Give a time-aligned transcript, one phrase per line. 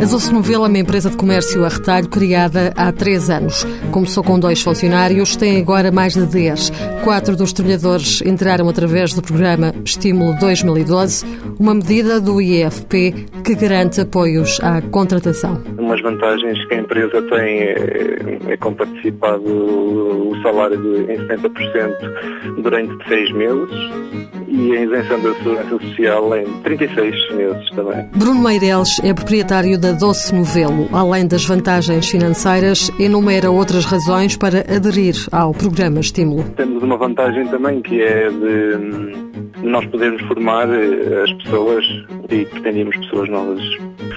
[0.00, 3.64] A Doce Novela é uma empresa de comércio a retalho criada há três anos.
[3.90, 6.70] Começou com dois funcionários, tem agora mais de dez.
[7.02, 11.26] Quatro dos trabalhadores entraram através do programa Estímulo 2012,
[11.58, 15.60] uma medida do IFP que garante apoios à contratação.
[15.76, 23.32] Umas vantagens que a empresa tem é, é comparticipado o salário em 70% durante seis
[23.32, 28.06] meses e a isenção da segurança social em 36 meses também.
[28.14, 30.88] Bruno Meireles é proprietário da Doce Novelo.
[30.92, 36.44] Além das vantagens financeiras, enumera outras razões para aderir ao programa Estímulo.
[36.56, 41.84] Temos uma vantagem também que é de hum, nós podermos formar eh, as pessoas
[42.30, 43.62] e pretendíamos pessoas novas.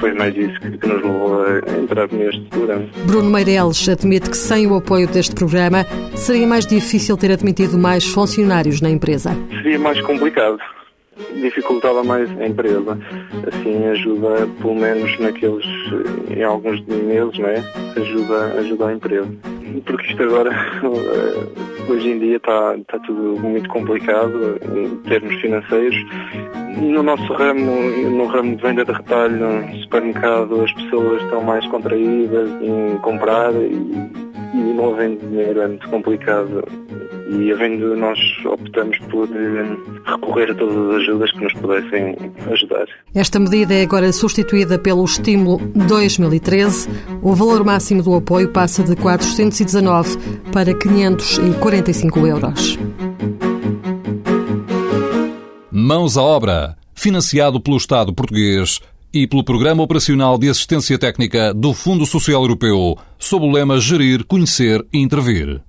[0.00, 2.84] Foi mais isso que nos levou a entrar neste programa.
[3.06, 5.84] Bruno Meireles admite que sem o apoio deste programa
[6.14, 9.36] seria mais difícil ter admitido mais funcionários na empresa.
[9.62, 10.58] Seria mais complicado
[11.40, 12.98] dificultava mais a empresa.
[13.46, 15.64] Assim ajuda, pelo menos naqueles,
[16.30, 17.64] em alguns meses, não é?
[17.96, 19.28] Ajuda, ajuda a empresa.
[19.84, 20.50] Porque isto agora,
[21.88, 25.96] hoje em dia, está, está tudo muito complicado em termos financeiros.
[26.76, 27.72] No nosso ramo,
[28.10, 33.52] no ramo de venda de retalho, no supermercado, as pessoas estão mais contraídas em comprar
[33.54, 33.72] e,
[34.54, 36.64] e não havendo dinheiro é muito complicado
[37.28, 42.16] e havendo nós optamos por eh, recorrer a todas as ajudas que nos pudessem
[42.52, 42.86] ajudar.
[43.14, 46.88] Esta medida é agora substituída pelo estímulo 2013.
[47.22, 50.16] O valor máximo do apoio passa de 419
[50.52, 52.78] para 545 euros.
[55.70, 58.80] Mãos à obra, financiado pelo Estado português
[59.12, 64.24] e pelo Programa Operacional de Assistência Técnica do Fundo Social Europeu, sob o lema Gerir,
[64.24, 65.65] Conhecer e Intervir.